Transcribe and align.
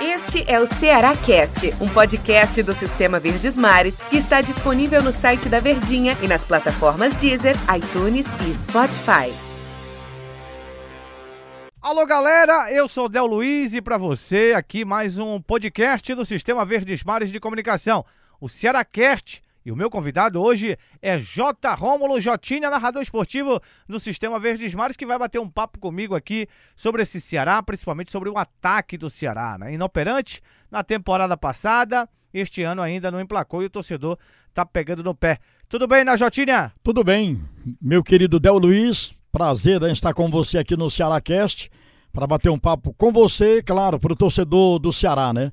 Este 0.00 0.44
é 0.50 0.58
o 0.58 0.66
Ceará 0.66 1.16
Cast, 1.16 1.72
um 1.80 1.88
podcast 1.88 2.62
do 2.62 2.74
Sistema 2.74 3.20
Verdes 3.20 3.56
Mares 3.56 4.00
que 4.10 4.16
está 4.16 4.40
disponível 4.40 5.02
no 5.02 5.12
site 5.12 5.48
da 5.48 5.60
Verdinha 5.60 6.16
e 6.22 6.26
nas 6.26 6.44
plataformas 6.44 7.14
Deezer, 7.14 7.54
iTunes 7.76 8.26
e 8.26 8.54
Spotify. 8.54 9.32
Alô 11.80 12.04
galera, 12.04 12.72
eu 12.72 12.88
sou 12.88 13.08
Del 13.08 13.26
Luiz 13.26 13.72
e 13.74 13.80
para 13.80 13.96
você 13.96 14.54
aqui 14.56 14.84
mais 14.84 15.18
um 15.18 15.40
podcast 15.40 16.14
do 16.14 16.26
Sistema 16.26 16.64
Verdes 16.64 17.04
Mares 17.04 17.30
de 17.30 17.40
Comunicação, 17.40 18.04
o 18.40 18.48
Ceará 18.48 18.84
Cast. 18.84 19.42
E 19.68 19.70
o 19.70 19.76
meu 19.76 19.90
convidado 19.90 20.40
hoje 20.40 20.78
é 21.02 21.18
J. 21.18 21.74
Rômulo 21.74 22.18
Jotinha, 22.18 22.70
narrador 22.70 23.02
esportivo 23.02 23.60
do 23.86 24.00
Sistema 24.00 24.40
Verdes 24.40 24.72
Mares, 24.72 24.96
que 24.96 25.04
vai 25.04 25.18
bater 25.18 25.38
um 25.38 25.50
papo 25.50 25.78
comigo 25.78 26.14
aqui 26.14 26.48
sobre 26.74 27.02
esse 27.02 27.20
Ceará, 27.20 27.62
principalmente 27.62 28.10
sobre 28.10 28.30
o 28.30 28.38
ataque 28.38 28.96
do 28.96 29.10
Ceará. 29.10 29.58
Né? 29.58 29.74
Inoperante 29.74 30.40
na 30.70 30.82
temporada 30.82 31.36
passada, 31.36 32.08
este 32.32 32.62
ano 32.62 32.80
ainda 32.80 33.10
não 33.10 33.20
emplacou 33.20 33.62
e 33.62 33.66
o 33.66 33.70
torcedor 33.70 34.18
tá 34.54 34.64
pegando 34.64 35.04
no 35.04 35.14
pé. 35.14 35.38
Tudo 35.68 35.86
bem, 35.86 36.02
né, 36.02 36.16
Jotinha? 36.16 36.72
Tudo 36.82 37.04
bem, 37.04 37.38
meu 37.78 38.02
querido 38.02 38.40
Del 38.40 38.56
Luiz. 38.56 39.14
Prazer 39.30 39.82
em 39.82 39.92
estar 39.92 40.14
com 40.14 40.30
você 40.30 40.56
aqui 40.56 40.78
no 40.78 40.88
Ceará 40.88 41.20
Cast 41.20 41.70
para 42.10 42.26
bater 42.26 42.48
um 42.48 42.58
papo 42.58 42.94
com 42.94 43.12
você, 43.12 43.62
claro, 43.62 44.00
para 44.00 44.14
o 44.14 44.16
torcedor 44.16 44.78
do 44.78 44.90
Ceará, 44.90 45.30
né? 45.30 45.52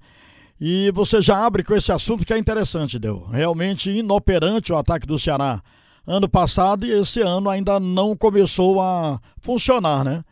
E 0.59 0.91
você 0.91 1.21
já 1.21 1.45
abre 1.45 1.63
com 1.63 1.75
esse 1.75 1.91
assunto 1.91 2.25
que 2.25 2.33
é 2.33 2.37
interessante, 2.37 2.97
Deu. 2.97 3.25
Realmente 3.25 3.91
inoperante 3.91 4.71
o 4.71 4.77
ataque 4.77 5.05
do 5.05 5.19
Ceará 5.19 5.61
ano 6.07 6.29
passado 6.29 6.85
e 6.85 6.91
esse 6.91 7.21
ano 7.21 7.49
ainda 7.49 7.79
não 7.79 8.15
começou 8.15 8.79
a 8.79 9.19
funcionar, 9.39 10.03
né? 10.03 10.23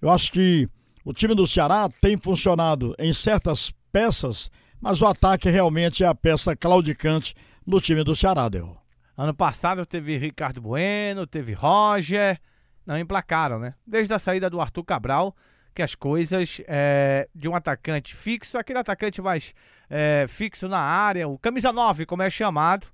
Eu 0.00 0.10
acho 0.10 0.32
que 0.32 0.68
o 1.04 1.12
time 1.12 1.34
do 1.34 1.46
Ceará 1.46 1.88
tem 2.00 2.16
funcionado 2.16 2.94
em 2.98 3.12
certas 3.12 3.72
peças, 3.92 4.50
mas 4.80 5.00
o 5.00 5.06
ataque 5.06 5.48
realmente 5.48 6.02
é 6.02 6.06
a 6.06 6.14
peça 6.14 6.56
claudicante 6.56 7.34
no 7.64 7.80
time 7.80 8.02
do 8.02 8.16
Ceará, 8.16 8.48
Deu. 8.48 8.76
Ano 9.16 9.34
passado 9.34 9.86
teve 9.86 10.16
Ricardo 10.18 10.60
Bueno, 10.60 11.26
teve 11.26 11.52
Roger, 11.52 12.40
não 12.84 12.98
emplacaram, 12.98 13.60
né? 13.60 13.74
Desde 13.86 14.12
a 14.12 14.18
saída 14.18 14.50
do 14.50 14.60
Arthur 14.60 14.82
Cabral, 14.82 15.36
que 15.74 15.82
as 15.82 15.94
coisas 15.94 16.60
é, 16.66 17.28
de 17.34 17.48
um 17.48 17.54
atacante 17.54 18.14
fixo, 18.14 18.58
aquele 18.58 18.78
atacante 18.78 19.22
mais 19.22 19.54
é, 19.88 20.26
fixo 20.28 20.68
na 20.68 20.78
área, 20.78 21.28
o 21.28 21.38
camisa 21.38 21.72
9, 21.72 22.06
como 22.06 22.22
é 22.22 22.30
chamado, 22.30 22.86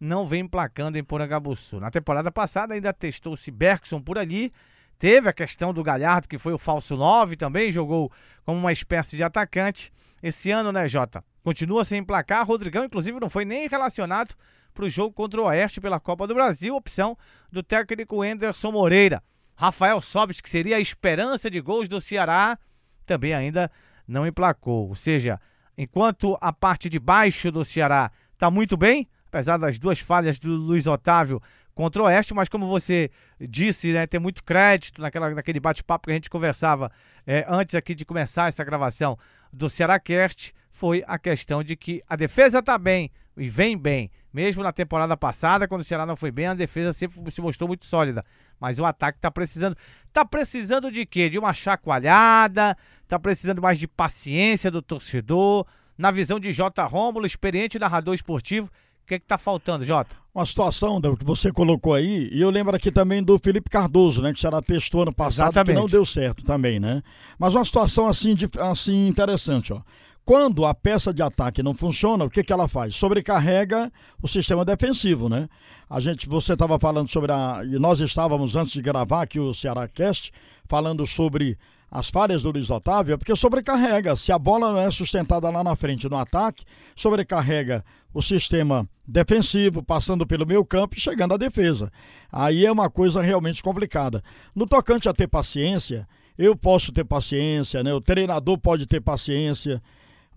não 0.00 0.26
vem 0.26 0.40
emplacando 0.42 0.98
em 0.98 1.04
Porangabuçu. 1.04 1.80
Na 1.80 1.90
temporada 1.90 2.30
passada 2.30 2.74
ainda 2.74 2.92
testou-se 2.92 3.50
Bergson 3.50 4.00
por 4.00 4.18
ali, 4.18 4.52
teve 4.98 5.28
a 5.28 5.32
questão 5.32 5.72
do 5.72 5.82
Galhardo, 5.82 6.28
que 6.28 6.38
foi 6.38 6.52
o 6.52 6.58
falso 6.58 6.96
9 6.96 7.36
também, 7.36 7.72
jogou 7.72 8.12
como 8.44 8.58
uma 8.58 8.72
espécie 8.72 9.16
de 9.16 9.22
atacante. 9.22 9.92
Esse 10.22 10.50
ano, 10.50 10.72
né, 10.72 10.88
Jota? 10.88 11.24
Continua 11.44 11.84
sem 11.84 12.00
emplacar. 12.00 12.44
Rodrigão, 12.44 12.84
inclusive, 12.84 13.20
não 13.20 13.30
foi 13.30 13.44
nem 13.44 13.68
relacionado 13.68 14.34
para 14.74 14.84
o 14.84 14.88
jogo 14.88 15.14
contra 15.14 15.40
o 15.40 15.44
Oeste 15.44 15.80
pela 15.80 16.00
Copa 16.00 16.26
do 16.26 16.34
Brasil, 16.34 16.74
opção 16.74 17.16
do 17.50 17.62
técnico 17.62 18.22
Anderson 18.22 18.72
Moreira. 18.72 19.22
Rafael 19.58 20.00
Sobis, 20.00 20.40
que 20.40 20.48
seria 20.48 20.76
a 20.76 20.80
esperança 20.80 21.50
de 21.50 21.60
gols 21.60 21.88
do 21.88 22.00
Ceará, 22.00 22.56
também 23.04 23.34
ainda 23.34 23.68
não 24.06 24.24
emplacou. 24.24 24.88
Ou 24.88 24.94
seja, 24.94 25.40
enquanto 25.76 26.38
a 26.40 26.52
parte 26.52 26.88
de 26.88 26.96
baixo 26.96 27.50
do 27.50 27.64
Ceará 27.64 28.12
está 28.32 28.52
muito 28.52 28.76
bem, 28.76 29.08
apesar 29.26 29.56
das 29.56 29.76
duas 29.76 29.98
falhas 29.98 30.38
do 30.38 30.48
Luiz 30.48 30.86
Otávio 30.86 31.42
contra 31.74 32.00
o 32.00 32.04
Oeste, 32.04 32.32
mas 32.32 32.48
como 32.48 32.68
você 32.68 33.10
disse, 33.40 33.92
né, 33.92 34.06
tem 34.06 34.20
muito 34.20 34.44
crédito 34.44 35.02
naquela, 35.02 35.30
naquele 35.30 35.58
bate-papo 35.58 36.06
que 36.06 36.12
a 36.12 36.14
gente 36.14 36.30
conversava 36.30 36.92
é, 37.26 37.44
antes 37.48 37.74
aqui 37.74 37.96
de 37.96 38.04
começar 38.04 38.48
essa 38.48 38.62
gravação 38.62 39.18
do 39.52 39.68
Ceará 39.68 39.98
Cast, 39.98 40.54
foi 40.70 41.02
a 41.04 41.18
questão 41.18 41.64
de 41.64 41.74
que 41.74 42.00
a 42.08 42.14
defesa 42.14 42.60
está 42.60 42.78
bem 42.78 43.10
e 43.38 43.48
vem 43.48 43.76
bem. 43.76 44.10
Mesmo 44.32 44.62
na 44.62 44.72
temporada 44.72 45.16
passada, 45.16 45.66
quando 45.66 45.80
o 45.80 45.84
Ceará 45.84 46.04
não 46.04 46.16
foi 46.16 46.30
bem, 46.30 46.46
a 46.46 46.54
defesa 46.54 46.92
sempre 46.92 47.30
se 47.30 47.40
mostrou 47.40 47.66
muito 47.68 47.86
sólida. 47.86 48.24
Mas 48.60 48.78
o 48.78 48.84
ataque 48.84 49.18
tá 49.18 49.30
precisando. 49.30 49.76
Tá 50.12 50.24
precisando 50.24 50.90
de 50.90 51.06
quê? 51.06 51.30
De 51.30 51.38
uma 51.38 51.52
chacoalhada, 51.52 52.76
tá 53.06 53.18
precisando 53.18 53.62
mais 53.62 53.78
de 53.78 53.86
paciência 53.86 54.70
do 54.70 54.82
torcedor. 54.82 55.66
Na 55.96 56.10
visão 56.10 56.38
de 56.38 56.52
J. 56.52 56.84
Rômulo, 56.84 57.26
experiente 57.26 57.78
narrador 57.78 58.14
esportivo, 58.14 58.68
o 59.02 59.06
que, 59.08 59.14
é 59.14 59.18
que 59.18 59.26
tá 59.26 59.38
faltando, 59.38 59.84
Jota? 59.84 60.14
Uma 60.32 60.46
situação 60.46 61.00
que 61.00 61.24
você 61.24 61.50
colocou 61.50 61.94
aí, 61.94 62.28
e 62.30 62.40
eu 62.40 62.50
lembro 62.50 62.76
aqui 62.76 62.92
também 62.92 63.22
do 63.22 63.36
Felipe 63.38 63.68
Cardoso, 63.68 64.22
né? 64.22 64.32
Que 64.32 64.38
será 64.38 64.62
testou 64.62 65.02
ano 65.02 65.12
passado, 65.12 65.48
Exatamente. 65.48 65.74
que 65.74 65.80
não 65.80 65.88
deu 65.88 66.04
certo 66.04 66.44
também, 66.44 66.78
né? 66.78 67.02
Mas 67.38 67.54
uma 67.54 67.64
situação 67.64 68.06
assim, 68.06 68.34
de, 68.34 68.48
assim 68.60 69.08
interessante, 69.08 69.72
ó. 69.72 69.80
Quando 70.28 70.66
a 70.66 70.74
peça 70.74 71.10
de 71.10 71.22
ataque 71.22 71.62
não 71.62 71.72
funciona, 71.72 72.22
o 72.22 72.28
que, 72.28 72.44
que 72.44 72.52
ela 72.52 72.68
faz? 72.68 72.94
Sobrecarrega 72.94 73.90
o 74.20 74.28
sistema 74.28 74.62
defensivo, 74.62 75.26
né? 75.26 75.48
A 75.88 75.98
gente, 76.00 76.28
você 76.28 76.52
estava 76.52 76.78
falando 76.78 77.08
sobre 77.08 77.32
a. 77.32 77.62
E 77.64 77.78
nós 77.78 77.98
estávamos, 77.98 78.54
antes 78.54 78.74
de 78.74 78.82
gravar 78.82 79.22
aqui 79.22 79.40
o 79.40 79.54
Ceará 79.54 79.88
Cast, 79.88 80.30
falando 80.66 81.06
sobre 81.06 81.56
as 81.90 82.10
falhas 82.10 82.42
do 82.42 82.50
Luiz 82.50 82.68
Otávio, 82.68 83.14
é 83.14 83.16
porque 83.16 83.34
sobrecarrega. 83.34 84.14
Se 84.16 84.30
a 84.30 84.38
bola 84.38 84.70
não 84.70 84.78
é 84.78 84.90
sustentada 84.90 85.48
lá 85.48 85.64
na 85.64 85.74
frente 85.74 86.06
no 86.10 86.18
ataque, 86.18 86.62
sobrecarrega 86.94 87.82
o 88.12 88.20
sistema 88.20 88.86
defensivo, 89.06 89.82
passando 89.82 90.26
pelo 90.26 90.46
meio 90.46 90.62
campo 90.62 90.94
e 90.94 91.00
chegando 91.00 91.32
à 91.32 91.36
defesa. 91.38 91.90
Aí 92.30 92.66
é 92.66 92.70
uma 92.70 92.90
coisa 92.90 93.22
realmente 93.22 93.62
complicada. 93.62 94.22
No 94.54 94.66
tocante 94.66 95.08
a 95.08 95.14
ter 95.14 95.26
paciência, 95.26 96.06
eu 96.36 96.54
posso 96.54 96.92
ter 96.92 97.04
paciência, 97.04 97.82
né? 97.82 97.94
O 97.94 98.00
treinador 98.02 98.58
pode 98.58 98.86
ter 98.86 99.00
paciência 99.00 99.82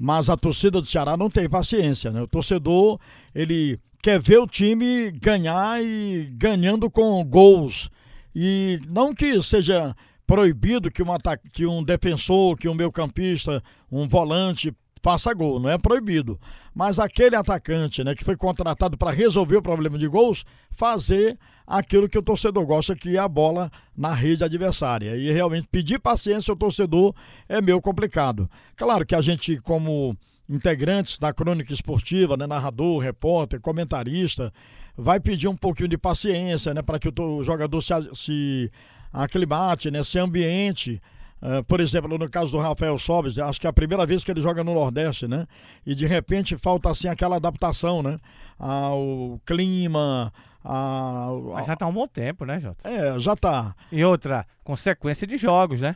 mas 0.04 0.32
a 0.32 0.36
torcida 0.36 0.82
do 0.82 0.88
Ceará 0.88 1.16
não 1.16 1.30
tem 1.30 1.48
paciência, 1.48 2.10
né? 2.10 2.24
O 2.24 2.28
torcedor, 2.28 3.00
ele 3.36 3.80
quer 4.02 4.20
ver 4.20 4.40
o 4.40 4.48
time 4.48 5.12
ganhar 5.12 5.80
e 5.80 6.28
ganhando 6.34 6.90
com 6.90 7.24
gols. 7.24 7.88
E 8.34 8.80
não 8.90 9.14
que 9.14 9.40
seja 9.44 9.96
proibido 10.26 10.90
que 10.90 11.04
um, 11.04 11.08
que 11.54 11.68
um 11.68 11.84
defensor, 11.84 12.58
que 12.58 12.68
um 12.68 12.74
meio-campista, 12.74 13.62
um 13.92 14.08
volante 14.08 14.74
faça 15.02 15.34
gol, 15.34 15.60
não 15.60 15.70
é 15.70 15.78
proibido. 15.78 16.40
Mas 16.74 17.00
aquele 17.00 17.36
atacante, 17.36 18.04
né, 18.04 18.16
que 18.16 18.24
foi 18.24 18.36
contratado 18.36 18.98
para 18.98 19.12
resolver 19.12 19.58
o 19.58 19.62
problema 19.62 19.98
de 19.98 20.08
gols, 20.08 20.46
fazer 20.72 21.38
aquilo 21.66 22.08
que 22.08 22.18
o 22.18 22.22
torcedor 22.22 22.66
gosta, 22.66 22.96
que 22.96 23.18
é 23.18 23.20
a 23.20 23.28
bola 23.28 23.72
na 23.96 24.14
rede 24.14 24.44
adversária. 24.44 25.16
E 25.16 25.32
realmente 25.32 25.68
pedir 25.70 26.00
paciência 26.00 26.52
ao 26.52 26.58
torcedor 26.58 27.14
é 27.50 27.62
meio 27.62 27.82
complicado. 27.82 28.50
Claro 28.76 29.06
que 29.06 29.16
a 29.16 29.22
gente, 29.22 29.58
como 29.58 30.16
integrantes 30.48 31.18
da 31.18 31.34
crônica 31.34 31.74
esportiva, 31.74 32.38
né, 32.38 32.46
narrador, 32.46 33.00
repórter, 33.00 33.60
comentarista, 33.60 34.54
vai 34.98 35.20
pedir 35.20 35.48
um 35.48 35.56
pouquinho 35.56 35.90
de 35.90 35.98
paciência, 35.98 36.74
né, 36.74 36.82
para 36.82 37.00
que 37.00 37.10
o 37.10 37.44
jogador 37.44 37.82
se, 37.82 37.94
se 38.14 38.72
aclimate, 39.12 39.90
né, 39.90 40.04
se 40.04 40.20
ambiente 40.20 41.02
Uh, 41.42 41.64
por 41.64 41.80
exemplo, 41.80 42.18
no 42.18 42.30
caso 42.30 42.52
do 42.52 42.60
Rafael 42.60 42.98
Sobes, 42.98 43.38
acho 43.40 43.60
que 43.60 43.66
é 43.66 43.70
a 43.70 43.74
primeira 43.74 44.06
vez 44.06 44.24
que 44.24 44.30
ele 44.30 44.42
joga 44.42 44.64
no 44.64 44.74
Nordeste, 44.74 45.28
né? 45.28 45.48
E 45.86 45.96
de 45.96 46.06
repente 46.06 46.56
falta 46.56 46.90
assim 46.90 47.08
aquela 47.08 47.38
adaptação, 47.38 48.04
né? 48.04 48.20
Ao 48.60 49.42
clima, 49.46 50.32
a, 50.64 51.30
Mas 51.54 51.66
já 51.66 51.76
tá 51.76 51.86
há 51.86 51.90
um 51.90 51.94
bom 51.94 52.08
tempo, 52.08 52.46
né, 52.46 52.60
Jota? 52.60 52.88
É, 52.88 53.18
já 53.20 53.36
tá. 53.36 53.76
E 53.92 54.04
outra, 54.04 54.46
consequência 54.64 55.26
de 55.26 55.38
jogos, 55.38 55.82
né? 55.82 55.96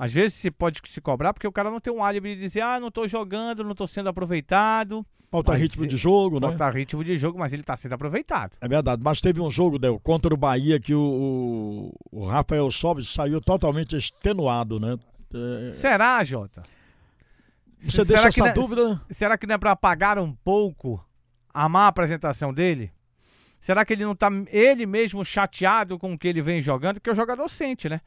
Às 0.00 0.14
vezes 0.14 0.38
se 0.38 0.50
pode 0.50 0.80
se 0.86 0.98
cobrar 0.98 1.34
porque 1.34 1.46
o 1.46 1.52
cara 1.52 1.70
não 1.70 1.78
tem 1.78 1.92
um 1.92 2.02
álibi 2.02 2.34
de 2.34 2.40
dizer, 2.40 2.62
ah, 2.62 2.80
não 2.80 2.90
tô 2.90 3.06
jogando, 3.06 3.62
não 3.62 3.74
tô 3.74 3.86
sendo 3.86 4.08
aproveitado. 4.08 5.04
Falta 5.30 5.54
ritmo 5.54 5.86
de 5.86 5.94
jogo, 5.94 6.40
né? 6.40 6.48
Falta 6.48 6.70
ritmo 6.70 7.04
de 7.04 7.18
jogo, 7.18 7.38
mas 7.38 7.52
ele 7.52 7.60
está 7.60 7.76
sendo 7.76 7.92
aproveitado. 7.92 8.52
É 8.62 8.66
verdade, 8.66 9.02
mas 9.04 9.20
teve 9.20 9.42
um 9.42 9.50
jogo, 9.50 9.78
Del, 9.78 10.00
contra 10.00 10.32
o 10.32 10.38
Bahia 10.38 10.80
que 10.80 10.94
o, 10.94 11.92
o, 12.10 12.24
Rafael 12.24 12.70
Sobis 12.70 13.10
saiu 13.10 13.42
totalmente 13.42 13.94
extenuado, 13.94 14.80
né? 14.80 14.96
É... 15.34 15.68
Será, 15.68 16.24
Jota? 16.24 16.62
Você 17.78 18.02
será 18.02 18.22
deixa 18.22 18.28
essa 18.28 18.48
é, 18.48 18.52
dúvida? 18.54 18.98
Será 19.10 19.36
que 19.36 19.46
não 19.46 19.56
é 19.56 19.58
para 19.58 19.72
apagar 19.72 20.18
um 20.18 20.32
pouco 20.32 20.98
a 21.52 21.68
má 21.68 21.86
apresentação 21.88 22.54
dele? 22.54 22.90
Será 23.60 23.84
que 23.84 23.92
ele 23.92 24.04
não 24.04 24.12
está 24.12 24.30
ele 24.50 24.86
mesmo 24.86 25.22
chateado 25.26 25.98
com 25.98 26.14
o 26.14 26.18
que 26.18 26.26
ele 26.26 26.40
vem 26.40 26.62
jogando? 26.62 26.94
Porque 26.94 27.10
o 27.10 27.14
jogador 27.14 27.50
sente, 27.50 27.86
né? 27.86 28.00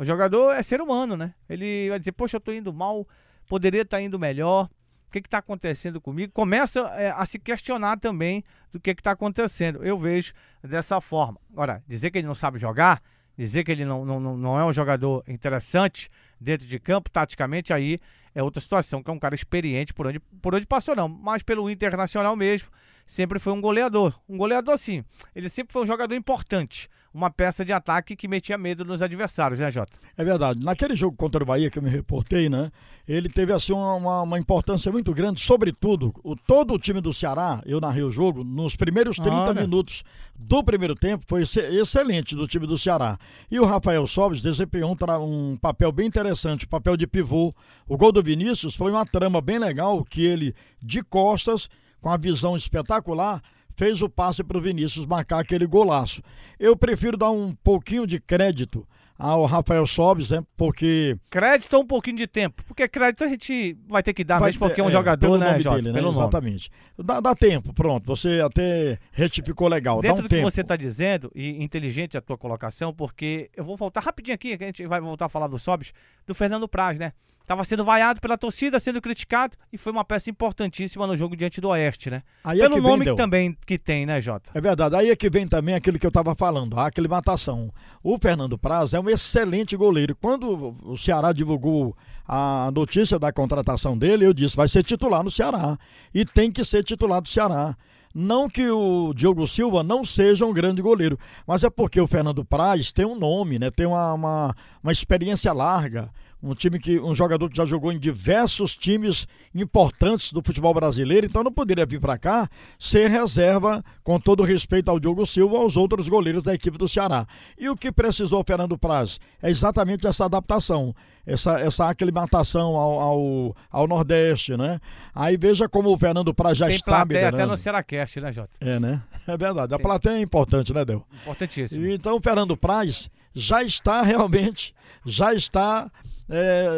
O 0.00 0.04
jogador 0.04 0.52
é 0.52 0.62
ser 0.62 0.80
humano, 0.80 1.14
né? 1.14 1.34
Ele 1.46 1.90
vai 1.90 1.98
dizer, 1.98 2.12
poxa, 2.12 2.38
eu 2.38 2.40
tô 2.40 2.50
indo 2.50 2.72
mal, 2.72 3.06
poderia 3.46 3.82
estar 3.82 3.98
tá 3.98 4.02
indo 4.02 4.18
melhor 4.18 4.64
o 5.06 5.10
que 5.10 5.18
está 5.18 5.36
acontecendo 5.36 6.00
comigo, 6.00 6.32
começa 6.32 6.80
é, 6.96 7.10
a 7.10 7.26
se 7.26 7.38
questionar 7.38 8.00
também 8.00 8.42
do 8.72 8.80
que 8.80 8.92
está 8.92 9.10
acontecendo. 9.10 9.84
Eu 9.84 9.98
vejo 9.98 10.32
dessa 10.62 11.02
forma. 11.02 11.38
Agora, 11.52 11.84
dizer 11.86 12.10
que 12.10 12.16
ele 12.16 12.26
não 12.26 12.34
sabe 12.34 12.58
jogar, 12.58 13.02
dizer 13.36 13.62
que 13.62 13.72
ele 13.72 13.84
não, 13.84 14.06
não, 14.06 14.38
não 14.38 14.58
é 14.58 14.64
um 14.64 14.72
jogador 14.72 15.22
interessante 15.28 16.08
dentro 16.40 16.66
de 16.66 16.78
campo, 16.78 17.10
taticamente, 17.10 17.70
aí 17.70 18.00
é 18.34 18.42
outra 18.42 18.62
situação, 18.62 19.02
que 19.02 19.10
é 19.10 19.12
um 19.12 19.18
cara 19.18 19.34
experiente 19.34 19.92
por 19.92 20.06
onde, 20.06 20.18
por 20.18 20.54
onde 20.54 20.64
passou, 20.66 20.96
não, 20.96 21.10
mas 21.10 21.42
pelo 21.42 21.68
internacional 21.68 22.34
mesmo, 22.34 22.70
sempre 23.04 23.38
foi 23.38 23.52
um 23.52 23.60
goleador. 23.60 24.18
Um 24.26 24.38
goleador, 24.38 24.78
sim, 24.78 25.04
ele 25.36 25.50
sempre 25.50 25.74
foi 25.74 25.82
um 25.82 25.86
jogador 25.86 26.14
importante, 26.14 26.88
uma 27.12 27.30
peça 27.30 27.64
de 27.64 27.72
ataque 27.72 28.14
que 28.14 28.28
metia 28.28 28.56
medo 28.56 28.84
nos 28.84 29.02
adversários, 29.02 29.58
né, 29.58 29.70
Jota? 29.70 29.92
É 30.16 30.24
verdade. 30.24 30.64
Naquele 30.64 30.94
jogo 30.94 31.16
contra 31.16 31.42
o 31.42 31.46
Bahia 31.46 31.68
que 31.68 31.78
eu 31.78 31.82
me 31.82 31.90
reportei, 31.90 32.48
né? 32.48 32.70
Ele 33.06 33.28
teve 33.28 33.52
assim 33.52 33.72
uma, 33.72 34.22
uma 34.22 34.38
importância 34.38 34.92
muito 34.92 35.12
grande, 35.12 35.40
sobretudo, 35.40 36.14
o, 36.22 36.36
todo 36.36 36.74
o 36.74 36.78
time 36.78 37.00
do 37.00 37.12
Ceará, 37.12 37.60
eu 37.66 37.80
narrei 37.80 38.04
o 38.04 38.10
jogo, 38.10 38.44
nos 38.44 38.76
primeiros 38.76 39.16
30 39.16 39.32
Olha. 39.32 39.60
minutos 39.60 40.04
do 40.38 40.62
primeiro 40.62 40.94
tempo, 40.94 41.24
foi 41.26 41.42
excelente 41.42 42.36
do 42.36 42.46
time 42.46 42.66
do 42.66 42.78
Ceará. 42.78 43.18
E 43.50 43.58
o 43.58 43.64
Rafael 43.64 44.06
Sobes 44.06 44.40
desempenhou 44.40 44.96
um, 44.96 45.50
um 45.52 45.56
papel 45.56 45.90
bem 45.90 46.06
interessante, 46.06 46.66
papel 46.66 46.96
de 46.96 47.06
pivô. 47.06 47.52
O 47.88 47.96
gol 47.96 48.12
do 48.12 48.22
Vinícius 48.22 48.76
foi 48.76 48.92
uma 48.92 49.04
trama 49.04 49.40
bem 49.40 49.58
legal, 49.58 50.04
que 50.04 50.24
ele, 50.24 50.54
de 50.80 51.02
costas, 51.02 51.68
com 52.00 52.08
a 52.08 52.16
visão 52.16 52.56
espetacular, 52.56 53.42
fez 53.76 54.02
o 54.02 54.08
passe 54.08 54.42
para 54.42 54.58
o 54.58 54.60
Vinícius 54.60 55.06
marcar 55.06 55.40
aquele 55.40 55.66
golaço. 55.66 56.22
Eu 56.58 56.76
prefiro 56.76 57.16
dar 57.16 57.30
um 57.30 57.54
pouquinho 57.54 58.06
de 58.06 58.20
crédito 58.20 58.86
ao 59.20 59.44
Rafael 59.44 59.86
Sobes, 59.86 60.30
né? 60.30 60.42
Porque. 60.56 61.14
Crédito 61.28 61.74
ou 61.74 61.82
um 61.82 61.86
pouquinho 61.86 62.16
de 62.16 62.26
tempo? 62.26 62.64
Porque 62.64 62.88
crédito 62.88 63.22
a 63.22 63.28
gente 63.28 63.76
vai 63.86 64.02
ter 64.02 64.14
que 64.14 64.24
dar 64.24 64.38
vai, 64.38 64.48
mesmo 64.48 64.60
porque 64.60 64.80
é 64.80 64.84
um 64.84 64.88
é, 64.88 64.90
jogador, 64.90 65.38
né, 65.38 65.60
Jota? 65.60 65.82
Dele, 65.82 65.92
né? 65.92 66.08
Exatamente. 66.08 66.70
Dá, 66.98 67.20
dá, 67.20 67.34
tempo, 67.34 67.74
pronto. 67.74 68.06
Você 68.06 68.40
até 68.40 68.98
retificou 69.12 69.68
legal. 69.68 70.00
Dentro 70.00 70.16
dá 70.16 70.20
um 70.20 70.22
do 70.22 70.28
tempo. 70.28 70.46
que 70.46 70.50
você 70.50 70.62
está 70.62 70.74
dizendo, 70.74 71.30
e 71.34 71.62
inteligente 71.62 72.16
a 72.16 72.20
tua 72.22 72.38
colocação, 72.38 72.94
porque 72.94 73.50
eu 73.54 73.62
vou 73.62 73.76
voltar 73.76 74.00
rapidinho 74.00 74.34
aqui, 74.34 74.56
que 74.56 74.64
a 74.64 74.66
gente 74.66 74.86
vai 74.86 75.00
voltar 75.00 75.26
a 75.26 75.28
falar 75.28 75.48
do 75.48 75.58
Sobes, 75.58 75.92
do 76.26 76.34
Fernando 76.34 76.66
Praz, 76.66 76.98
né? 76.98 77.12
Estava 77.50 77.64
sendo 77.64 77.84
vaiado 77.84 78.20
pela 78.20 78.38
torcida, 78.38 78.78
sendo 78.78 79.02
criticado 79.02 79.56
e 79.72 79.76
foi 79.76 79.90
uma 79.90 80.04
peça 80.04 80.30
importantíssima 80.30 81.04
no 81.04 81.16
jogo 81.16 81.34
diante 81.34 81.60
do 81.60 81.66
Oeste, 81.70 82.08
né? 82.08 82.22
Aí 82.44 82.60
é 82.60 82.62
Pelo 82.62 82.78
é 82.78 82.80
nome 82.80 83.04
que 83.04 83.16
também 83.16 83.58
que 83.66 83.76
tem, 83.76 84.06
né, 84.06 84.20
Jota? 84.20 84.48
É 84.54 84.60
verdade. 84.60 84.94
Aí 84.94 85.10
é 85.10 85.16
que 85.16 85.28
vem 85.28 85.48
também 85.48 85.74
aquilo 85.74 85.98
que 85.98 86.06
eu 86.06 86.10
estava 86.10 86.32
falando, 86.36 86.78
a 86.78 86.86
aclimatação. 86.86 87.74
O 88.04 88.16
Fernando 88.20 88.56
Praz 88.56 88.94
é 88.94 89.00
um 89.00 89.10
excelente 89.10 89.76
goleiro. 89.76 90.14
Quando 90.14 90.76
o 90.84 90.96
Ceará 90.96 91.32
divulgou 91.32 91.96
a 92.24 92.70
notícia 92.72 93.18
da 93.18 93.32
contratação 93.32 93.98
dele, 93.98 94.26
eu 94.26 94.32
disse, 94.32 94.56
vai 94.56 94.68
ser 94.68 94.84
titular 94.84 95.24
no 95.24 95.30
Ceará. 95.32 95.76
E 96.14 96.24
tem 96.24 96.52
que 96.52 96.64
ser 96.64 96.84
titular 96.84 97.20
do 97.20 97.26
Ceará. 97.26 97.76
Não 98.14 98.48
que 98.48 98.70
o 98.70 99.12
Diogo 99.12 99.44
Silva 99.48 99.82
não 99.82 100.04
seja 100.04 100.46
um 100.46 100.52
grande 100.52 100.80
goleiro, 100.80 101.18
mas 101.44 101.64
é 101.64 101.70
porque 101.70 102.00
o 102.00 102.06
Fernando 102.06 102.44
Praz 102.44 102.92
tem 102.92 103.04
um 103.04 103.18
nome, 103.18 103.58
né? 103.58 103.72
Tem 103.72 103.86
uma, 103.86 104.14
uma, 104.14 104.56
uma 104.84 104.92
experiência 104.92 105.52
larga 105.52 106.10
um 106.42 106.54
time 106.54 106.78
que 106.78 106.98
um 106.98 107.14
jogador 107.14 107.48
que 107.50 107.56
já 107.56 107.66
jogou 107.66 107.92
em 107.92 107.98
diversos 107.98 108.74
times 108.74 109.26
importantes 109.54 110.32
do 110.32 110.42
futebol 110.42 110.72
brasileiro, 110.72 111.26
então 111.26 111.44
não 111.44 111.52
poderia 111.52 111.84
vir 111.84 112.00
para 112.00 112.16
cá 112.16 112.48
ser 112.78 113.10
reserva 113.10 113.84
com 114.02 114.18
todo 114.18 114.42
respeito 114.42 114.90
ao 114.90 114.98
Diogo 114.98 115.26
Silva 115.26 115.58
aos 115.58 115.76
outros 115.76 116.08
goleiros 116.08 116.42
da 116.42 116.54
equipe 116.54 116.78
do 116.78 116.88
Ceará. 116.88 117.26
E 117.58 117.68
o 117.68 117.76
que 117.76 117.92
precisou 117.92 118.40
o 118.40 118.44
Fernando 118.44 118.78
Praz 118.78 119.20
é 119.42 119.50
exatamente 119.50 120.06
essa 120.06 120.24
adaptação, 120.24 120.94
essa, 121.26 121.60
essa 121.60 121.88
aclimatação 121.88 122.74
ao, 122.74 123.00
ao, 123.00 123.56
ao, 123.70 123.86
Nordeste, 123.86 124.56
né? 124.56 124.80
Aí 125.14 125.36
veja 125.36 125.68
como 125.68 125.92
o 125.92 125.98
Fernando 125.98 126.32
Praz 126.32 126.56
já 126.56 126.66
Tem 126.66 126.76
está 126.76 127.04
plateia 127.04 127.28
até 127.28 127.44
no 127.44 127.56
Cearacast, 127.56 128.20
né, 128.20 128.32
Jota? 128.32 128.50
É, 128.60 128.80
né? 128.80 129.02
É 129.26 129.36
verdade. 129.36 129.74
A 129.74 129.76
Tem. 129.76 129.84
plateia 129.84 130.14
é 130.14 130.20
importante, 130.22 130.72
né, 130.72 130.84
Del? 130.84 131.04
Importantíssimo. 131.22 131.86
Então 131.86 132.16
o 132.16 132.20
Fernando 132.20 132.56
Praz 132.56 133.10
já 133.34 133.62
está 133.62 134.02
realmente, 134.02 134.74
já 135.04 135.34
está 135.34 135.90
é, 136.30 136.68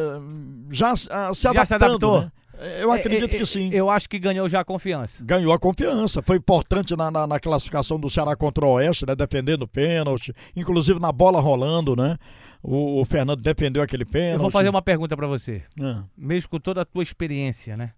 já 0.71 0.93
ah, 1.11 1.35
se. 1.35 1.53
Já 1.53 1.65
se 1.65 1.75
adaptou? 1.75 2.23
Né? 2.23 2.33
Eu 2.81 2.93
é, 2.93 2.99
acredito 2.99 3.35
é, 3.35 3.39
que 3.39 3.45
sim. 3.45 3.71
Eu 3.73 3.91
acho 3.91 4.09
que 4.09 4.19
ganhou 4.19 4.49
já 4.49 4.61
a 4.61 4.65
confiança. 4.65 5.23
Ganhou 5.25 5.53
a 5.53 5.59
confiança. 5.59 6.23
Foi 6.23 6.37
importante 6.37 6.97
na, 6.97 7.11
na, 7.11 7.27
na 7.27 7.41
classificação 7.41 7.99
do 7.99 8.09
Ceará 8.09 8.37
contra 8.37 8.65
o 8.65 8.71
Oeste, 8.73 9.05
né? 9.05 9.15
Defendendo 9.17 9.63
o 9.63 9.69
pênalti. 9.69 10.33
Inclusive 10.55 11.01
na 11.01 11.11
bola 11.11 11.41
rolando, 11.41 11.97
né? 11.97 12.17
O, 12.63 13.01
o 13.01 13.05
Fernando 13.05 13.43
defendeu 13.43 13.83
aquele 13.83 14.05
pênalti. 14.05 14.35
Eu 14.35 14.41
vou 14.41 14.51
fazer 14.51 14.69
uma 14.69 14.83
pergunta 14.83 15.17
para 15.17 15.27
você. 15.27 15.63
É. 15.81 15.97
Mesmo 16.17 16.49
com 16.49 16.61
toda 16.61 16.83
a 16.83 16.85
tua 16.85 17.03
experiência, 17.03 17.77
né? 17.77 17.93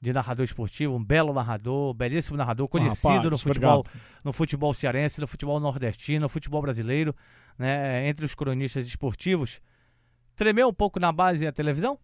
De 0.00 0.12
narrador 0.12 0.44
esportivo, 0.44 0.94
um 0.94 1.04
belo 1.04 1.32
narrador, 1.34 1.92
belíssimo 1.92 2.36
narrador, 2.36 2.68
conhecido 2.68 3.08
rapaz, 3.08 3.30
no 3.30 3.36
futebol, 3.36 3.86
no 4.24 4.32
futebol 4.32 4.72
cearense, 4.72 5.20
no 5.20 5.26
futebol 5.26 5.60
nordestino, 5.60 6.20
no 6.20 6.28
futebol 6.28 6.62
brasileiro, 6.62 7.14
né? 7.58 8.08
Entre 8.08 8.24
os 8.24 8.34
cronistas 8.34 8.86
esportivos 8.86 9.60
tremeu 10.38 10.68
um 10.68 10.72
pouco 10.72 10.98
na 10.98 11.12
base 11.12 11.44
e 11.44 11.46
a 11.46 11.52
televisão? 11.52 11.98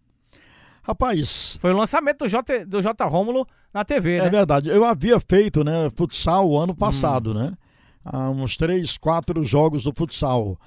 Rapaz. 0.83 1.57
Foi 1.59 1.73
o 1.73 1.77
lançamento 1.77 2.19
do 2.19 2.27
J, 2.27 2.65
do 2.65 2.81
J 2.81 3.05
Rômulo 3.05 3.47
na 3.73 3.83
TV, 3.83 4.17
é 4.17 4.21
né? 4.21 4.27
É 4.27 4.29
verdade. 4.29 4.69
Eu 4.69 4.85
havia 4.85 5.19
feito, 5.19 5.63
né, 5.63 5.89
futsal 5.95 6.47
o 6.47 6.59
ano 6.59 6.75
passado, 6.75 7.31
hum. 7.31 7.33
né? 7.33 7.53
Há 8.03 8.29
uns 8.29 8.55
três, 8.55 8.97
quatro 8.97 9.43
jogos 9.43 9.85
do 9.85 9.93
futsal. 9.93 10.59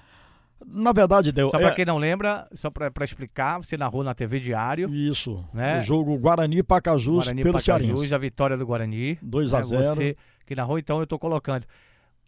Na 0.67 0.91
verdade, 0.93 1.31
deu. 1.31 1.51
Só 1.51 1.59
para 1.59 1.69
é... 1.69 1.75
quem 1.75 1.85
não 1.85 1.99
lembra, 1.99 2.49
só 2.55 2.69
para 2.69 3.05
explicar, 3.05 3.59
você 3.59 3.77
narrou 3.77 4.03
na 4.03 4.13
TV 4.13 4.41
Diário. 4.41 4.93
Isso. 4.93 5.45
Né? 5.55 5.79
O 5.79 5.81
jogo 5.83 6.19
Guarani 6.19 6.65
Pacajus 6.65 7.27
Guarani 7.27 7.43
pelo 7.45 7.59
Pacajus, 7.61 7.87
Cearense. 7.87 8.15
a 8.15 8.19
vitória 8.19 8.57
do 8.57 8.67
Guarani. 8.67 9.17
2 9.23 9.55
a 9.55 9.63
0 9.63 9.81
né? 9.81 9.95
Você 9.95 10.17
que 10.45 10.57
narrou, 10.57 10.79
então 10.81 10.99
eu 10.99 11.07
tô 11.07 11.17
colocando. 11.17 11.65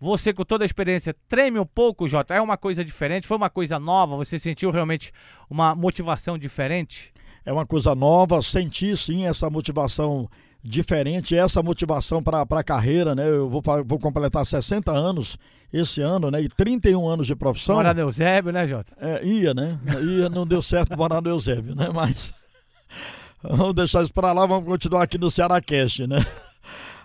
Você, 0.01 0.33
com 0.33 0.45
toda 0.45 0.65
a 0.65 0.67
experiência, 0.67 1.15
treme 1.29 1.59
um 1.59 1.67
pouco, 1.67 2.09
Jota? 2.09 2.35
É 2.35 2.41
uma 2.41 2.57
coisa 2.57 2.83
diferente? 2.83 3.27
Foi 3.27 3.37
uma 3.37 3.51
coisa 3.51 3.79
nova? 3.79 4.17
Você 4.17 4.39
sentiu 4.39 4.71
realmente 4.71 5.13
uma 5.49 5.75
motivação 5.75 6.39
diferente? 6.39 7.13
É 7.45 7.53
uma 7.53 7.67
coisa 7.67 7.95
nova, 7.95 8.41
senti 8.41 8.97
sim 8.97 9.27
essa 9.27 9.51
motivação 9.51 10.29
diferente, 10.63 11.37
essa 11.37 11.63
motivação 11.63 12.23
para 12.23 12.47
a 12.49 12.65
carreira, 12.65 13.15
né? 13.15 13.29
Eu 13.29 13.49
vou, 13.49 13.63
vou 13.85 13.99
completar 13.99 14.45
60 14.45 14.91
anos 14.91 15.37
esse 15.73 16.01
ano, 16.01 16.31
né? 16.31 16.43
E 16.43 16.49
31 16.49 17.07
anos 17.07 17.27
de 17.27 17.37
profissão. 17.37 17.77
Morar 17.77 17.95
no 17.95 18.01
Eusébio, 18.01 18.53
né, 18.53 18.67
Jota? 18.67 18.93
É, 18.99 19.25
ia, 19.25 19.53
né? 19.53 19.79
Ia, 20.03 20.29
não 20.31 20.47
deu 20.47 20.63
certo 20.63 20.97
morar 20.97 21.21
no 21.21 21.29
Eusébio, 21.29 21.75
né? 21.75 21.91
Mas 21.93 22.33
vamos 23.43 23.75
deixar 23.75 24.03
isso 24.03 24.15
para 24.15 24.33
lá, 24.33 24.47
vamos 24.47 24.65
continuar 24.65 25.03
aqui 25.03 25.19
no 25.19 25.31
Ceará 25.31 25.61
Cast, 25.61 26.07
né? 26.07 26.25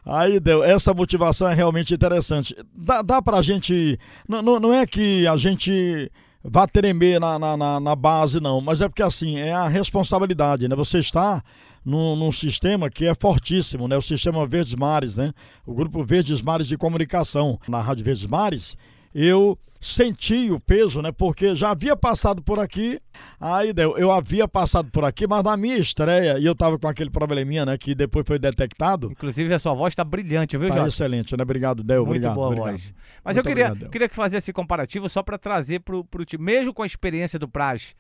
Aí 0.06 0.40
deu, 0.40 0.63
essa 0.63 0.94
motivação 0.94 1.50
é 1.50 1.56
realmente 1.56 1.94
interessante. 1.94 2.56
Dá, 2.75 3.02
dá 3.02 3.22
pra 3.22 3.42
gente. 3.42 4.00
Não, 4.30 4.42
não, 4.42 4.60
não 4.60 4.74
é 4.74 4.86
que 4.86 5.25
a 5.25 5.36
gente 5.36 6.12
vá 6.44 6.68
tremer 6.68 7.19
na, 7.19 7.40
na, 7.40 7.80
na, 7.80 7.96
base, 7.96 8.40
não, 8.40 8.62
mas 8.62 8.80
é 8.80 8.88
porque 8.88 9.02
assim, 9.02 9.40
é 9.40 9.52
a 9.52 9.68
responsabilidade, 9.68 10.68
né? 10.68 10.75
Você 10.75 11.00
está 11.00 11.44
num, 11.84 12.16
num, 12.16 12.31
sistema 12.31 12.88
que 12.88 13.07
é 13.07 13.16
fortíssimo, 13.16 13.88
né? 13.88 13.98
O 13.98 14.02
sistema 14.02 14.46
Verdes 14.46 14.75
Mares, 14.75 15.18
né? 15.18 15.34
O 15.66 15.74
grupo 15.74 16.04
Verdes 16.04 16.40
Mares 16.40 16.68
de 16.68 16.78
Comunicação. 16.78 17.60
Na 17.68 17.81
Rádio 17.81 18.06
Verdes 18.06 18.28
Mares, 18.28 18.78
eu 19.15 19.57
senti 19.79 20.50
o 20.51 20.59
peso, 20.59 21.01
né? 21.01 21.12
Porque 21.12 21.56
já 21.56 21.69
havia 21.69 21.95
passado 21.95 22.41
por 22.41 22.59
aqui, 22.59 23.00
aí 23.39 23.71
deu, 23.71 23.97
eu 23.97 24.12
havia 24.12 24.47
passado 24.47 24.89
por 24.89 25.06
aqui, 25.06 25.27
mas 25.27 25.44
na 25.44 25.56
minha 25.56 25.77
estreia, 25.77 26.39
e 26.39 26.45
eu 26.45 26.56
tava 26.56 26.77
com 26.79 26.88
aquele 26.88 27.09
probleminha, 27.09 27.65
né? 27.65 27.77
Que 27.77 27.94
depois 27.95 28.25
foi 28.28 28.40
detectado. 28.40 29.11
Inclusive 29.11 29.54
a 29.54 29.59
sua 29.59 29.73
voz 29.73 29.94
tá 29.94 30.04
brilhante, 30.04 30.57
viu, 30.57 30.69
tá 30.69 30.75
Jorge? 30.75 30.90
excelente, 30.90 31.37
né? 31.37 31.44
Obrigado, 31.44 31.83
Del. 31.83 31.99
Muito 31.99 32.09
obrigado, 32.09 32.35
boa 32.35 32.47
obrigado. 32.47 32.71
voz. 32.71 32.94
Mas 33.23 33.35
Muito 33.35 33.45
eu 33.45 33.51
queria, 33.51 33.68
obrigado, 33.68 33.92
queria 33.92 34.09
fazer 34.09 34.37
esse 34.37 34.51
comparativo 34.51 35.07
só 35.07 35.23
para 35.23 35.37
trazer 35.37 35.80
pro, 35.81 36.04
pro 36.04 36.25
time, 36.25 36.44
mesmo 36.44 36.73
com 36.73 36.83
a 36.83 36.85
experiência 36.85 37.40
do 37.40 37.47
Praz 37.47 37.95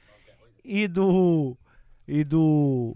e 0.63 0.87
do 0.87 1.55
e 2.07 2.23
do 2.23 2.95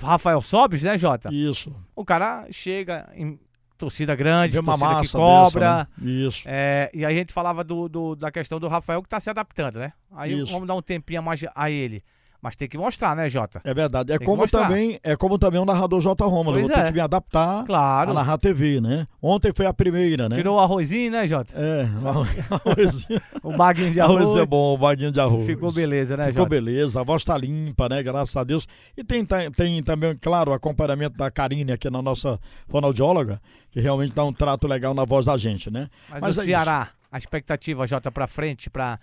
Rafael 0.00 0.40
Sobes, 0.40 0.82
né, 0.82 0.96
Jota? 0.96 1.28
Isso. 1.32 1.74
O 1.94 2.04
cara 2.04 2.46
chega 2.50 3.08
em 3.14 3.38
torcida 3.76 4.14
grande, 4.14 4.52
Vê 4.52 4.58
uma 4.58 4.76
massa 4.76 5.02
que 5.02 5.12
cobra. 5.12 5.60
Dessa, 5.60 5.90
né? 5.98 6.10
Isso. 6.10 6.42
É, 6.46 6.90
e 6.92 7.04
aí 7.04 7.14
a 7.14 7.18
gente 7.18 7.32
falava 7.32 7.62
do, 7.62 7.88
do, 7.88 8.16
da 8.16 8.30
questão 8.30 8.58
do 8.58 8.68
Rafael 8.68 9.02
que 9.02 9.06
está 9.06 9.20
se 9.20 9.30
adaptando, 9.30 9.78
né? 9.78 9.92
Aí 10.14 10.38
Isso. 10.38 10.52
vamos 10.52 10.66
dar 10.66 10.74
um 10.74 10.82
tempinho 10.82 11.20
a 11.20 11.22
mais 11.22 11.44
a 11.54 11.70
ele. 11.70 12.02
Mas 12.40 12.54
tem 12.54 12.68
que 12.68 12.78
mostrar, 12.78 13.16
né, 13.16 13.28
Jota? 13.28 13.60
É 13.64 13.74
verdade. 13.74 14.12
É 14.12 14.18
como 14.18 14.46
também, 14.46 15.00
é 15.02 15.16
como 15.16 15.38
também 15.38 15.60
o 15.60 15.64
narrador 15.64 16.00
J. 16.00 16.24
Romulo. 16.24 16.56
Pois 16.56 16.68
Vou 16.68 16.76
é. 16.76 16.82
ter 16.82 16.88
que 16.88 16.94
me 16.94 17.00
adaptar 17.00 17.64
claro. 17.64 18.10
a 18.10 18.14
narrar 18.14 18.38
TV, 18.38 18.80
né? 18.80 19.06
Ontem 19.20 19.52
foi 19.54 19.66
a 19.66 19.72
primeira, 19.72 20.28
né? 20.28 20.36
Tirou 20.36 20.56
o 20.56 20.60
arrozinho, 20.60 21.10
né, 21.10 21.26
Jota? 21.26 21.54
É, 21.56 21.88
o 22.02 22.08
arrozinho. 22.08 23.20
o 23.42 23.56
baguinho 23.56 23.92
de 23.92 24.00
arroz. 24.00 24.22
arroz 24.22 24.40
é 24.40 24.46
bom, 24.46 24.74
o 24.74 24.78
baguinho 24.78 25.12
de 25.12 25.20
arroz. 25.20 25.46
Ficou 25.46 25.72
beleza, 25.72 26.16
né, 26.16 26.26
Ficou 26.26 26.44
Jota? 26.44 26.50
beleza, 26.50 27.00
a 27.00 27.04
voz 27.04 27.24
tá 27.24 27.36
limpa, 27.36 27.88
né? 27.88 28.02
Graças 28.02 28.36
a 28.36 28.44
Deus. 28.44 28.66
E 28.96 29.02
tem, 29.02 29.24
tem, 29.24 29.50
tem 29.50 29.82
também, 29.82 30.16
claro, 30.16 30.50
o 30.50 30.54
acompanhamento 30.54 31.16
da 31.16 31.30
Karine 31.30 31.72
aqui 31.72 31.90
na 31.90 32.02
nossa 32.02 32.38
fonoaudióloga, 32.68 33.40
que 33.70 33.80
realmente 33.80 34.12
dá 34.12 34.24
um 34.24 34.32
trato 34.32 34.66
legal 34.66 34.94
na 34.94 35.04
voz 35.04 35.24
da 35.24 35.36
gente, 35.36 35.70
né? 35.70 35.88
Mas, 36.08 36.20
Mas 36.20 36.36
o 36.36 36.42
é 36.42 36.44
Ceará, 36.44 36.88
isso. 36.88 37.08
a 37.12 37.18
expectativa, 37.18 37.86
Jota, 37.86 38.10
pra 38.10 38.26
frente, 38.26 38.70
pra... 38.70 38.98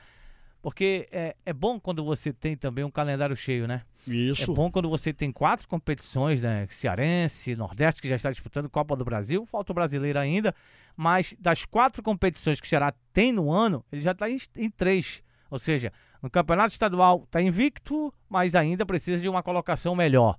Porque 0.64 1.10
é, 1.12 1.36
é 1.46 1.52
bom 1.52 1.78
quando 1.78 2.06
você 2.06 2.32
tem 2.32 2.56
também 2.56 2.86
um 2.86 2.90
calendário 2.90 3.36
cheio, 3.36 3.68
né? 3.68 3.82
Isso. 4.08 4.50
É 4.50 4.56
bom 4.56 4.72
quando 4.72 4.90
você 4.90 5.12
tem 5.12 5.30
quatro 5.30 5.68
competições, 5.68 6.42
né? 6.42 6.66
Cearense, 6.72 7.54
Nordeste, 7.54 8.02
que 8.02 8.08
já 8.08 8.16
está 8.16 8.32
disputando 8.32 8.70
Copa 8.70 8.96
do 8.96 9.04
Brasil, 9.04 9.46
falta 9.46 9.74
o 9.74 9.76
brasileiro 9.76 10.18
ainda, 10.18 10.56
mas 10.96 11.36
das 11.38 11.66
quatro 11.66 12.02
competições 12.02 12.62
que 12.62 12.66
o 12.66 12.70
Ceará 12.70 12.94
tem 13.12 13.34
no 13.34 13.52
ano, 13.52 13.84
ele 13.92 14.02
já 14.02 14.12
está 14.12 14.30
em, 14.30 14.38
em 14.56 14.70
três. 14.70 15.22
Ou 15.52 15.60
seja, 15.60 15.92
no 16.22 16.30
Campeonato 16.30 16.72
Estadual 16.72 17.24
está 17.26 17.42
invicto, 17.42 18.14
mas 18.30 18.56
ainda 18.56 18.86
precisa 18.86 19.22
de 19.22 19.28
uma 19.28 19.44
colocação 19.44 19.94
melhor. 19.94 20.38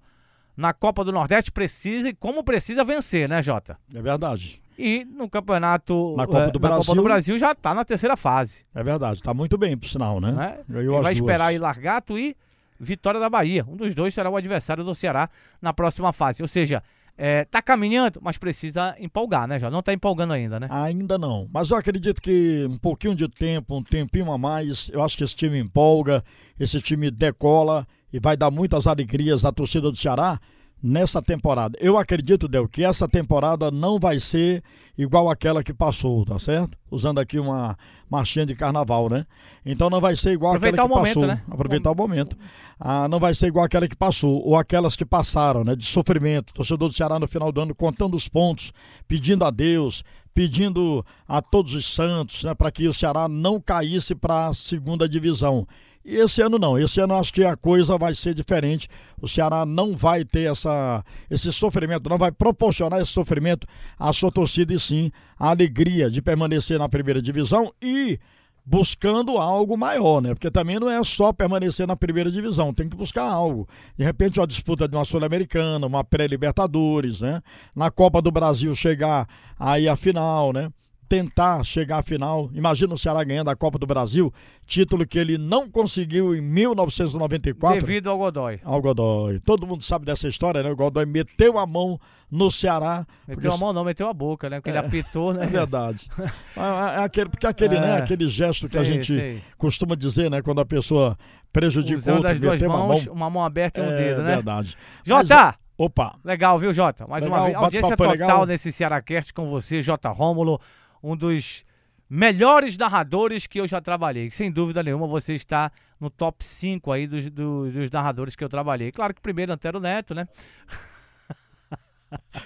Na 0.57 0.73
Copa 0.73 1.04
do 1.04 1.12
Nordeste 1.12 1.52
precisa 1.52 2.09
e 2.09 2.14
como 2.14 2.43
precisa 2.43 2.83
vencer, 2.83 3.28
né, 3.28 3.43
Jota? 3.43 3.78
É 3.95 4.00
verdade. 4.00 4.62
E 4.78 5.04
no 5.04 5.28
campeonato. 5.28 6.14
Na 6.16 6.26
Copa 6.26 6.50
do, 6.50 6.59
Brasil, 6.59 6.78
Copa 6.78 6.95
do 6.95 7.02
Brasil 7.02 7.38
já 7.38 7.52
está 7.52 7.73
na 7.75 7.85
terceira 7.85 8.16
fase. 8.16 8.64
É 8.75 8.83
verdade, 8.83 9.19
está 9.19 9.33
muito 9.33 9.57
bem, 9.57 9.76
por 9.76 9.88
sinal, 9.88 10.21
né? 10.21 10.33
né? 10.33 10.59
vai 10.69 10.85
duas. 10.85 11.09
esperar 11.09 11.47
aí 11.47 11.59
Largato 11.59 12.19
e 12.19 12.37
Vitória 12.78 13.21
da 13.21 13.31
Bahia. 13.31 13.64
Um 13.69 13.76
dos 13.76 13.95
dois 13.95 14.12
será 14.12 14.28
o 14.28 14.37
adversário 14.37 14.85
do 14.85 14.95
Ceará 14.95 15.31
na 15.62 15.73
próxima 15.73 16.12
fase. 16.12 16.43
Ou 16.43 16.49
seja, 16.49 16.83
é, 17.16 17.45
tá 17.45 17.62
caminhando, 17.62 18.21
mas 18.21 18.37
precisa 18.37 18.97
empolgar, 18.99 19.47
né, 19.47 19.59
já? 19.59 19.71
Não 19.71 19.83
tá 19.83 19.93
empolgando 19.93 20.33
ainda, 20.33 20.59
né? 20.59 20.66
Ainda 20.71 21.16
não. 21.16 21.49
Mas 21.52 21.71
eu 21.71 21.76
acredito 21.76 22.21
que 22.21 22.66
um 22.69 22.76
pouquinho 22.76 23.14
de 23.14 23.28
tempo, 23.28 23.76
um 23.76 23.83
tempinho 23.83 24.31
a 24.33 24.38
mais, 24.38 24.90
eu 24.93 25.02
acho 25.02 25.16
que 25.16 25.23
esse 25.23 25.37
time 25.37 25.59
empolga, 25.59 26.25
esse 26.59 26.81
time 26.81 27.11
decola 27.11 27.87
e 28.12 28.19
vai 28.19 28.37
dar 28.37 28.50
muitas 28.50 28.87
alegrias 28.87 29.45
à 29.45 29.52
torcida 29.52 29.90
do 29.90 29.97
Ceará 29.97 30.40
nessa 30.85 31.23
temporada. 31.23 31.79
Eu 31.81 31.97
acredito, 31.97 32.47
Del, 32.47 32.69
que 32.69 32.85
essa 32.85 33.09
temporada 33.09 33.71
não 33.71 33.99
vai 33.99 34.21
ser 34.21 34.62
igual 34.99 35.31
aquela 35.31 35.64
que 35.64 35.73
passou, 35.73 36.26
tá 36.26 36.38
certo? 36.38 36.76
Usando 36.91 37.19
aqui 37.19 37.38
uma 37.38 37.75
marchinha 38.09 38.45
de 38.45 38.55
carnaval, 38.55 39.09
né? 39.09 39.25
Então 39.64 39.88
não 39.88 39.99
vai 39.99 40.14
ser 40.14 40.33
igual 40.33 40.53
Aproveitar 40.53 40.83
aquela 40.83 40.88
que 40.88 40.95
momento, 40.95 41.14
passou. 41.14 41.26
Né? 41.26 41.43
Aproveitar 41.50 41.91
o 41.91 41.95
momento. 41.95 42.37
Ah, 42.79 43.09
não 43.09 43.19
vai 43.19 43.35
ser 43.35 43.47
igual 43.47 43.64
aquela 43.64 43.88
que 43.88 43.97
passou, 43.97 44.47
ou 44.47 44.57
aquelas 44.57 44.95
que 44.95 45.07
passaram, 45.07 45.64
né? 45.64 45.75
De 45.75 45.87
sofrimento. 45.87 46.53
torcedor 46.53 46.88
do 46.88 46.95
Ceará 46.95 47.19
no 47.19 47.26
final 47.26 47.50
do 47.50 47.62
ano 47.62 47.75
contando 47.75 48.14
os 48.14 48.29
pontos, 48.29 48.71
pedindo 49.09 49.43
a 49.43 49.50
Deus, 49.50 50.05
pedindo 50.35 51.03
a 51.26 51.41
todos 51.41 51.73
os 51.73 51.95
santos, 51.95 52.45
né? 52.45 52.53
Para 52.53 52.71
que 52.71 52.87
o 52.87 52.93
Ceará 52.93 53.26
não 53.26 53.59
caísse 53.59 54.14
para 54.14 54.49
a 54.49 54.55
segunda 54.55 55.09
divisão. 55.09 55.67
E 56.05 56.17
esse 56.17 56.43
ano 56.43 56.59
não, 56.59 56.79
esse 56.79 57.01
ano 57.01 57.15
acho 57.15 57.33
que 57.33 57.43
a 57.43 57.57
coisa 57.57 57.97
vai 57.97 58.15
ser 58.15 58.35
diferente. 58.35 58.89
O 59.21 59.27
Ceará 59.27 59.65
não 59.65 59.97
vai 59.97 60.25
ter 60.25 60.51
essa, 60.51 61.03
esse 61.31 61.51
sofrimento, 61.51 62.11
não 62.11 62.19
vai 62.19 62.31
proporcionar 62.31 63.01
esse 63.01 63.11
sofrimento 63.11 63.67
à 63.99 64.13
sua 64.13 64.31
torcida 64.31 64.75
e 64.75 64.79
sim 64.79 65.11
a 65.39 65.49
alegria 65.49 66.11
de 66.11 66.21
permanecer 66.21 66.79
na 66.79 66.89
primeira 66.89 67.23
divisão 67.23 67.73
e 67.81 68.19
buscando 68.67 69.39
algo 69.39 69.77
maior, 69.77 70.23
né? 70.23 70.35
Porque 70.35 70.51
também 70.51 70.79
não 70.79 70.89
é 70.89 71.03
só 71.05 71.33
permanecer 71.33 71.87
na 71.87 71.97
primeira 71.97 72.31
divisão, 72.31 72.73
tem 72.73 72.89
que 72.89 72.97
buscar 72.97 73.25
algo. 73.25 73.69
De 73.97 74.05
repente, 74.05 74.41
uma 74.41 74.47
disputa 74.47 74.89
de 74.89 74.97
uma 74.97 75.05
Sul-Americana, 75.05 75.87
uma 75.87 76.03
pré-Libertadores, 76.03 77.21
né? 77.21 77.43
Na 77.75 77.91
Copa 77.91 78.23
do 78.23 78.31
Brasil 78.31 78.75
chegar 78.75 79.29
aí 79.59 79.89
à 79.89 79.97
final, 79.97 80.53
né? 80.53 80.71
Tentar 81.09 81.63
chegar 81.65 81.99
à 81.99 82.03
final. 82.03 82.51
Imagina 82.53 82.95
o 82.95 82.99
Ceará 82.99 83.23
ganhando 83.25 83.51
a 83.51 83.57
Copa 83.57 83.79
do 83.79 83.87
Brasil, 83.87 84.33
título 84.67 85.07
que 85.07 85.19
ele 85.19 85.39
não 85.39 85.71
conseguiu 85.71 86.35
em 86.35 86.41
1994. 86.41 87.81
Devido 87.81 88.11
ao 88.11 88.19
Godoy. 88.19 88.61
Ao 88.65 88.81
Godoy. 88.81 89.41
Todo 89.41 89.67
mundo 89.67 89.83
sabe 89.83 90.05
dessa 90.05 90.29
história, 90.29 90.63
né? 90.63 90.71
O 90.71 90.77
Godoy 90.77 91.07
meteu 91.07 91.59
a 91.59 91.67
mão 91.67 91.99
no 92.31 92.51
Ceará. 92.51 93.07
Meteu 93.29 93.43
porque... 93.43 93.57
a 93.57 93.57
mão 93.59 93.73
não, 93.73 93.85
meteu 93.85 94.09
a 94.09 94.13
boca, 94.13 94.51
né? 94.51 94.57
Porque 94.57 94.71
é, 94.71 94.73
ele 94.73 94.79
apitou, 94.79 95.33
né? 95.33 95.45
É 95.45 95.47
verdade. 95.47 96.09
é, 96.57 96.99
é 97.01 97.05
aquele, 97.05 97.29
porque 97.29 97.47
aquele, 97.47 97.79
né? 97.79 97.87
é, 97.87 97.91
né? 97.97 97.97
Aquele 97.99 98.27
gesto 98.27 98.69
que 98.69 98.79
a 98.79 98.85
gente 98.85 99.15
sei. 99.15 99.43
costuma 99.57 99.95
dizer, 99.95 100.31
né? 100.31 100.43
Quando 100.43 100.61
a 100.61 100.67
pessoa 100.67 101.17
prejudica 101.53 101.99
Usando 101.99 102.17
outro, 102.17 102.31
as 102.31 102.41
duas 102.41 102.61
mãos, 102.61 102.71
uma, 102.71 102.87
mão... 102.87 103.15
uma 103.15 103.31
mão 103.31 103.45
aberta 103.45 103.81
e 103.81 103.85
um 103.85 103.91
é, 103.91 103.97
dedo, 103.97 104.23
né? 104.23 104.33
É 104.33 104.35
verdade. 104.37 104.77
Jota! 105.05 105.55
Opa! 105.77 106.17
Legal, 106.25 106.59
viu, 106.59 106.73
Jota? 106.73 107.07
Mais 107.07 107.25
legal, 107.25 107.39
uma 107.39 107.47
vez. 107.47 107.57
Audiência 107.57 107.97
total 107.97 108.13
legal. 108.13 108.47
nesse 108.47 108.71
Cearacast 108.71 109.33
com 109.33 109.51
você, 109.51 109.81
Jota 109.81 110.09
Rômulo 110.09 110.61
um 111.05 111.15
dos 111.15 111.65
melhores 112.09 112.79
narradores 112.79 113.47
que 113.47 113.61
eu 113.61 113.69
já 113.69 113.81
trabalhei. 113.81 114.31
Sem 114.31 114.51
dúvida 114.51 114.83
nenhuma, 114.83 115.07
você 115.07 115.35
está 115.35 115.71
no 116.01 116.09
top 116.09 116.43
5 116.45 116.91
aí 116.91 117.07
dos, 117.07 117.31
dos, 117.31 117.73
dos 117.73 117.91
narradores 117.91 118.35
que 118.35 118.43
eu 118.43 118.49
trabalhei. 118.49 118.91
Claro 118.91 119.15
que 119.15 119.21
primeiro 119.21 119.53
Antero 119.53 119.79
Neto, 119.79 120.15
né? 120.15 120.27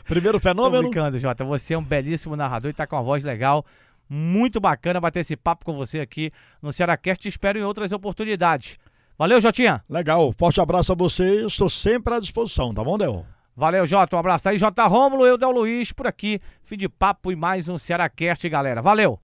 Primeiro 0.06 0.40
fenômeno. 0.40 0.84
Tô 0.84 0.88
brincando, 0.88 1.18
Jota. 1.18 1.44
Você 1.44 1.74
é 1.74 1.78
um 1.78 1.84
belíssimo 1.84 2.34
narrador 2.34 2.70
e 2.70 2.74
tá 2.74 2.86
com 2.86 2.96
uma 2.96 3.02
voz 3.02 3.22
legal. 3.22 3.66
Muito 4.08 4.58
bacana 4.58 4.98
bater 4.98 5.20
esse 5.20 5.36
papo 5.36 5.66
com 5.66 5.76
você 5.76 6.00
aqui 6.00 6.32
no 6.62 6.72
Cearacast. 6.72 7.22
Te 7.22 7.28
espero 7.28 7.58
em 7.58 7.62
outras 7.62 7.92
oportunidades. 7.92 8.78
Valeu, 9.18 9.38
Jotinha. 9.42 9.84
Legal. 9.88 10.32
Forte 10.32 10.58
abraço 10.58 10.92
a 10.92 10.94
você. 10.94 11.44
Estou 11.44 11.68
sempre 11.68 12.14
à 12.14 12.20
disposição, 12.20 12.72
tá 12.72 12.82
bom, 12.82 12.96
Del? 12.96 13.26
Valeu, 13.58 13.84
Jota. 13.84 14.14
Um 14.14 14.20
abraço 14.20 14.48
aí, 14.48 14.56
Jota 14.56 14.86
Rômulo, 14.86 15.26
eu, 15.26 15.36
Del 15.36 15.50
Luiz, 15.50 15.90
por 15.90 16.06
aqui. 16.06 16.40
Fim 16.62 16.76
de 16.76 16.88
papo 16.88 17.32
e 17.32 17.34
mais 17.34 17.68
um 17.68 17.76
Cearacast, 17.76 18.48
galera. 18.48 18.80
Valeu! 18.80 19.16